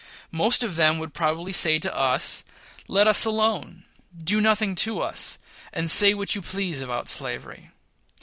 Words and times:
Most 0.31 0.63
of 0.63 0.77
them 0.77 0.97
would 0.97 1.13
probably 1.13 1.53
say 1.53 1.77
to 1.77 1.95
us, 1.95 2.43
"Let 2.87 3.07
us 3.07 3.23
alone, 3.23 3.83
do 4.17 4.41
nothing 4.41 4.73
to 4.77 4.99
us, 4.99 5.37
and 5.71 5.91
say 5.91 6.15
what 6.15 6.33
you 6.33 6.41
please 6.41 6.81
about 6.81 7.07
slavery." 7.07 7.69